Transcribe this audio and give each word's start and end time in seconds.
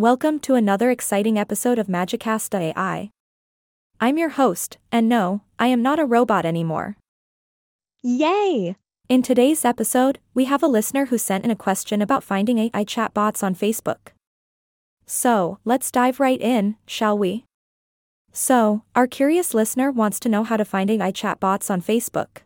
Welcome 0.00 0.38
to 0.40 0.54
another 0.54 0.90
exciting 0.90 1.38
episode 1.38 1.78
of 1.78 1.86
Magicast 1.86 2.58
AI. 2.58 3.10
I'm 4.00 4.16
your 4.16 4.30
host, 4.30 4.78
and 4.90 5.10
no, 5.10 5.42
I 5.58 5.66
am 5.66 5.82
not 5.82 5.98
a 5.98 6.06
robot 6.06 6.46
anymore. 6.46 6.96
Yay! 8.02 8.76
In 9.10 9.20
today's 9.20 9.62
episode, 9.62 10.18
we 10.32 10.46
have 10.46 10.62
a 10.62 10.68
listener 10.68 11.04
who 11.04 11.18
sent 11.18 11.44
in 11.44 11.50
a 11.50 11.54
question 11.54 12.00
about 12.00 12.24
finding 12.24 12.56
AI 12.56 12.82
chatbots 12.82 13.42
on 13.42 13.54
Facebook. 13.54 14.14
So, 15.04 15.58
let's 15.66 15.90
dive 15.90 16.18
right 16.18 16.40
in, 16.40 16.76
shall 16.86 17.18
we? 17.18 17.44
So, 18.32 18.84
our 18.96 19.06
curious 19.06 19.52
listener 19.52 19.90
wants 19.90 20.18
to 20.20 20.30
know 20.30 20.44
how 20.44 20.56
to 20.56 20.64
find 20.64 20.90
AI 20.90 21.12
chatbots 21.12 21.70
on 21.70 21.82
Facebook. 21.82 22.38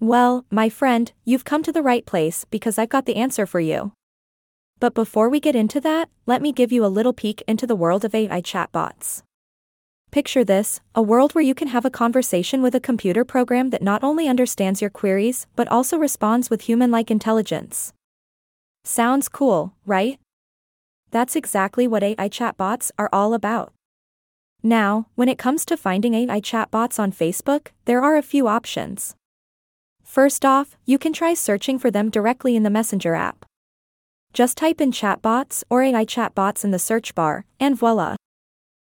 Well, 0.00 0.44
my 0.50 0.68
friend, 0.68 1.12
you've 1.24 1.44
come 1.44 1.62
to 1.62 1.70
the 1.70 1.80
right 1.80 2.04
place 2.04 2.44
because 2.44 2.76
I've 2.76 2.88
got 2.88 3.06
the 3.06 3.14
answer 3.14 3.46
for 3.46 3.60
you. 3.60 3.92
But 4.78 4.94
before 4.94 5.28
we 5.30 5.40
get 5.40 5.56
into 5.56 5.80
that, 5.80 6.10
let 6.26 6.42
me 6.42 6.52
give 6.52 6.70
you 6.70 6.84
a 6.84 6.88
little 6.88 7.14
peek 7.14 7.42
into 7.48 7.66
the 7.66 7.76
world 7.76 8.04
of 8.04 8.14
AI 8.14 8.42
chatbots. 8.42 9.22
Picture 10.10 10.44
this 10.44 10.80
a 10.94 11.02
world 11.02 11.34
where 11.34 11.44
you 11.44 11.54
can 11.54 11.68
have 11.68 11.84
a 11.84 11.90
conversation 11.90 12.62
with 12.62 12.74
a 12.74 12.80
computer 12.80 13.24
program 13.24 13.70
that 13.70 13.82
not 13.82 14.04
only 14.04 14.28
understands 14.28 14.80
your 14.80 14.90
queries, 14.90 15.46
but 15.56 15.68
also 15.68 15.96
responds 15.96 16.50
with 16.50 16.62
human 16.62 16.90
like 16.90 17.10
intelligence. 17.10 17.92
Sounds 18.84 19.28
cool, 19.28 19.74
right? 19.84 20.18
That's 21.10 21.36
exactly 21.36 21.88
what 21.88 22.02
AI 22.02 22.28
chatbots 22.28 22.90
are 22.98 23.08
all 23.12 23.34
about. 23.34 23.72
Now, 24.62 25.06
when 25.14 25.28
it 25.28 25.38
comes 25.38 25.64
to 25.66 25.76
finding 25.76 26.14
AI 26.14 26.40
chatbots 26.40 26.98
on 26.98 27.12
Facebook, 27.12 27.68
there 27.84 28.02
are 28.02 28.16
a 28.16 28.22
few 28.22 28.46
options. 28.46 29.14
First 30.02 30.44
off, 30.44 30.76
you 30.84 30.98
can 30.98 31.12
try 31.12 31.34
searching 31.34 31.78
for 31.78 31.90
them 31.90 32.10
directly 32.10 32.56
in 32.56 32.62
the 32.62 32.70
Messenger 32.70 33.14
app. 33.14 33.44
Just 34.36 34.58
type 34.58 34.82
in 34.82 34.92
chatbots 34.92 35.64
or 35.70 35.82
AI 35.82 36.04
chatbots 36.04 36.62
in 36.62 36.70
the 36.70 36.78
search 36.78 37.14
bar, 37.14 37.46
and 37.58 37.74
voila. 37.74 38.16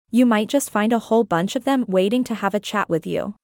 You 0.10 0.26
might 0.26 0.50
just 0.50 0.72
find 0.72 0.92
a 0.92 0.98
whole 0.98 1.24
bunch 1.24 1.56
of 1.56 1.66
them 1.66 1.86
waiting 1.88 2.24
to 2.24 2.34
have 2.34 2.56
a 2.56 2.60
chat 2.60 2.90
with 2.90 3.06
you. 3.06 3.36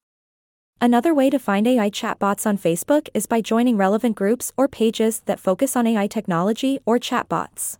Another 0.80 1.14
way 1.14 1.30
to 1.30 1.38
find 1.38 1.64
AI 1.64 1.90
chatbots 1.90 2.44
on 2.44 2.58
Facebook 2.58 3.08
is 3.14 3.26
by 3.26 3.40
joining 3.40 3.76
relevant 3.76 4.16
groups 4.16 4.52
or 4.56 4.66
pages 4.66 5.20
that 5.26 5.38
focus 5.38 5.76
on 5.76 5.86
AI 5.86 6.08
technology 6.08 6.80
or 6.84 6.98
chatbots. 6.98 7.78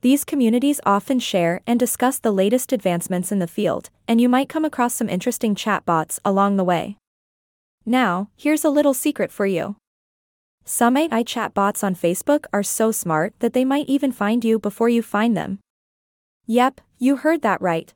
These 0.00 0.24
communities 0.24 0.80
often 0.84 1.20
share 1.20 1.60
and 1.64 1.78
discuss 1.78 2.18
the 2.18 2.32
latest 2.32 2.72
advancements 2.72 3.30
in 3.30 3.38
the 3.38 3.46
field, 3.46 3.90
and 4.08 4.20
you 4.20 4.28
might 4.28 4.48
come 4.48 4.64
across 4.64 4.94
some 4.94 5.08
interesting 5.08 5.54
chatbots 5.54 6.18
along 6.24 6.56
the 6.56 6.64
way. 6.64 6.96
Now, 7.86 8.30
here's 8.36 8.64
a 8.64 8.70
little 8.70 8.94
secret 8.94 9.30
for 9.30 9.46
you. 9.46 9.76
Some 10.70 10.98
AI 10.98 11.24
chatbots 11.24 11.82
on 11.82 11.94
Facebook 11.94 12.44
are 12.52 12.62
so 12.62 12.92
smart 12.92 13.32
that 13.38 13.54
they 13.54 13.64
might 13.64 13.88
even 13.88 14.12
find 14.12 14.44
you 14.44 14.58
before 14.58 14.90
you 14.90 15.00
find 15.00 15.34
them. 15.34 15.60
Yep, 16.46 16.82
you 16.98 17.16
heard 17.16 17.40
that 17.40 17.62
right. 17.62 17.94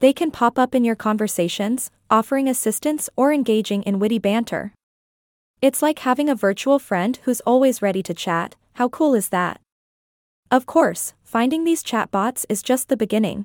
They 0.00 0.14
can 0.14 0.30
pop 0.30 0.58
up 0.58 0.74
in 0.74 0.82
your 0.82 0.96
conversations, 0.96 1.90
offering 2.08 2.48
assistance 2.48 3.10
or 3.16 3.34
engaging 3.34 3.82
in 3.82 3.98
witty 3.98 4.18
banter. 4.18 4.72
It's 5.60 5.82
like 5.82 5.98
having 5.98 6.30
a 6.30 6.34
virtual 6.34 6.78
friend 6.78 7.18
who's 7.24 7.42
always 7.42 7.82
ready 7.82 8.02
to 8.04 8.14
chat. 8.14 8.56
How 8.76 8.88
cool 8.88 9.12
is 9.12 9.28
that? 9.28 9.60
Of 10.50 10.64
course, 10.64 11.12
finding 11.22 11.64
these 11.64 11.84
chatbots 11.84 12.46
is 12.48 12.62
just 12.62 12.88
the 12.88 12.96
beginning. 12.96 13.44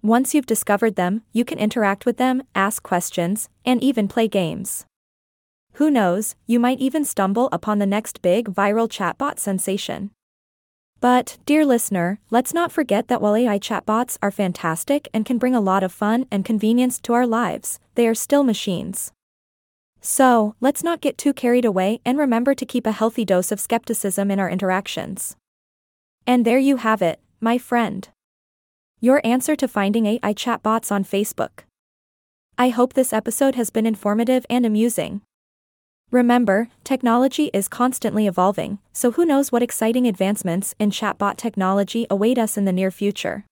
Once 0.00 0.34
you've 0.34 0.46
discovered 0.46 0.96
them, 0.96 1.20
you 1.34 1.44
can 1.44 1.58
interact 1.58 2.06
with 2.06 2.16
them, 2.16 2.44
ask 2.54 2.82
questions, 2.82 3.50
and 3.66 3.84
even 3.84 4.08
play 4.08 4.26
games. 4.26 4.86
Who 5.74 5.90
knows, 5.90 6.34
you 6.46 6.60
might 6.60 6.80
even 6.80 7.04
stumble 7.04 7.48
upon 7.50 7.78
the 7.78 7.86
next 7.86 8.20
big 8.20 8.48
viral 8.48 8.88
chatbot 8.88 9.38
sensation. 9.38 10.10
But, 11.00 11.38
dear 11.46 11.66
listener, 11.66 12.20
let's 12.30 12.54
not 12.54 12.70
forget 12.70 13.08
that 13.08 13.20
while 13.20 13.34
AI 13.34 13.58
chatbots 13.58 14.18
are 14.22 14.30
fantastic 14.30 15.08
and 15.12 15.26
can 15.26 15.38
bring 15.38 15.54
a 15.54 15.60
lot 15.60 15.82
of 15.82 15.92
fun 15.92 16.26
and 16.30 16.44
convenience 16.44 17.00
to 17.00 17.12
our 17.12 17.26
lives, 17.26 17.80
they 17.96 18.06
are 18.06 18.14
still 18.14 18.44
machines. 18.44 19.12
So, 20.00 20.54
let's 20.60 20.84
not 20.84 21.00
get 21.00 21.18
too 21.18 21.32
carried 21.32 21.64
away 21.64 22.00
and 22.04 22.18
remember 22.18 22.54
to 22.54 22.66
keep 22.66 22.86
a 22.86 22.92
healthy 22.92 23.24
dose 23.24 23.50
of 23.50 23.58
skepticism 23.58 24.30
in 24.30 24.38
our 24.38 24.50
interactions. 24.50 25.36
And 26.26 26.44
there 26.44 26.58
you 26.58 26.76
have 26.76 27.02
it, 27.02 27.18
my 27.40 27.58
friend. 27.58 28.08
Your 29.00 29.20
answer 29.24 29.56
to 29.56 29.66
finding 29.66 30.06
AI 30.06 30.34
chatbots 30.34 30.92
on 30.92 31.02
Facebook. 31.02 31.64
I 32.56 32.68
hope 32.68 32.92
this 32.92 33.12
episode 33.12 33.56
has 33.56 33.70
been 33.70 33.86
informative 33.86 34.46
and 34.48 34.64
amusing. 34.64 35.22
Remember, 36.12 36.68
technology 36.84 37.48
is 37.54 37.68
constantly 37.68 38.26
evolving, 38.26 38.78
so 38.92 39.12
who 39.12 39.24
knows 39.24 39.50
what 39.50 39.62
exciting 39.62 40.06
advancements 40.06 40.74
in 40.78 40.90
chatbot 40.90 41.38
technology 41.38 42.06
await 42.10 42.36
us 42.36 42.58
in 42.58 42.66
the 42.66 42.72
near 42.72 42.90
future. 42.90 43.46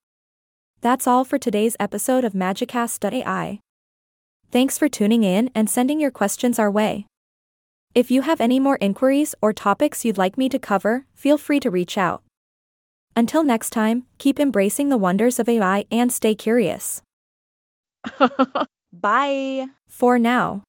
That's 0.83 1.07
all 1.07 1.25
for 1.25 1.39
today's 1.39 1.75
episode 1.81 2.23
of 2.23 2.35
Magicast.ai. 2.35 3.61
Thanks 4.53 4.77
for 4.77 4.91
tuning 4.91 5.25
in 5.25 5.51
and 5.55 5.71
sending 5.71 6.01
your 6.01 6.11
questions 6.11 6.59
our 6.59 6.71
way. 6.71 7.07
If 7.95 8.11
you 8.11 8.21
have 8.23 8.43
any 8.43 8.61
more 8.61 8.77
inquiries 8.83 9.35
or 9.41 9.55
topics 9.55 10.05
you'd 10.05 10.19
like 10.19 10.37
me 10.37 10.51
to 10.51 10.59
cover, 10.59 11.07
feel 11.15 11.39
free 11.39 11.61
to 11.61 11.71
reach 11.71 11.97
out. 11.97 12.23
Until 13.17 13.43
next 13.43 13.71
time, 13.71 14.05
keep 14.19 14.39
embracing 14.39 14.91
the 14.91 14.99
wonders 14.99 15.39
of 15.39 15.49
AI 15.49 15.87
and 15.91 16.13
stay 16.13 16.35
curious. 16.35 17.01
Bye. 18.93 19.69
For 19.89 20.19
now. 20.19 20.63